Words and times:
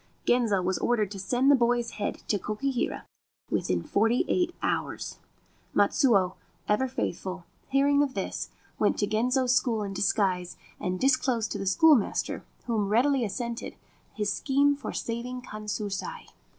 Genzo 0.25 0.63
was 0.63 0.79
ordered 0.79 1.11
to 1.11 1.19
send 1.19 1.51
the 1.51 1.55
boy's 1.55 1.91
head 1.91 2.23
to 2.27 2.39
Tokihira 2.39 3.05
within 3.51 3.83
forty 3.83 4.25
eight 4.27 4.51
hours. 4.63 5.19
Matsuo, 5.75 6.37
ever 6.67 6.87
faithful, 6.87 7.45
hearing 7.67 8.01
of 8.01 8.15
this, 8.15 8.49
went 8.79 8.97
to 8.97 9.05
Genzo's 9.05 9.51
68 9.51 9.51
A 9.51 9.51
Faithful 9.51 9.51
Servant 9.51 9.53
school 9.61 9.83
in 9.83 9.93
disguise 9.93 10.57
and 10.79 10.99
disclosed 10.99 11.51
to 11.51 11.59
the 11.59 11.65
schoolmaster, 11.67 12.43
who 12.65 12.83
readily 12.83 13.23
assented, 13.23 13.75
his 14.11 14.33
scheme 14.33 14.75
for 14.75 14.91
saving 14.91 15.43
Kanshusai. 15.43 16.29